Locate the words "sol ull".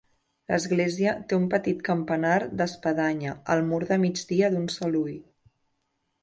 4.79-5.15